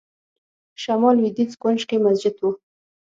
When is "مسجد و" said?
2.05-2.45